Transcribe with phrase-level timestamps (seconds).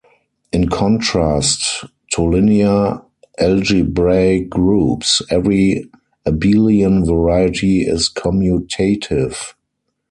[0.51, 3.03] In contrast to linear
[3.37, 5.91] algebraic groups, every
[6.25, 9.53] abelian variety is commutative.